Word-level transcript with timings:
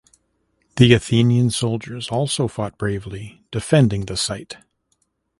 The 0.77 0.93
Athenian 0.95 1.51
soldiers 1.51 2.09
also 2.09 2.47
fought 2.47 2.75
bravely, 2.79 3.43
defending 3.51 4.05
the 4.05 4.17
site. 4.17 4.57